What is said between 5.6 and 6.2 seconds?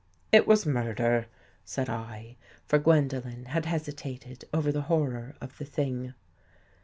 thing.